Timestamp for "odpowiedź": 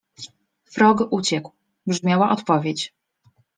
2.31-2.93